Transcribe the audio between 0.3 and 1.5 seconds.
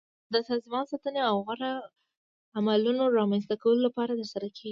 د سازمان ساتنې او